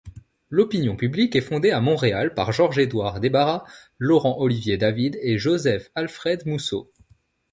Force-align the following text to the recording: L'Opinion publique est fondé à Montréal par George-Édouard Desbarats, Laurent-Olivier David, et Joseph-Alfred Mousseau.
L'Opinion 0.49 0.95
publique 0.95 1.35
est 1.35 1.41
fondé 1.41 1.69
à 1.69 1.79
Montréal 1.79 2.33
par 2.33 2.51
George-Édouard 2.51 3.19
Desbarats, 3.19 3.65
Laurent-Olivier 3.99 4.75
David, 4.75 5.19
et 5.21 5.37
Joseph-Alfred 5.37 6.47
Mousseau. 6.47 6.91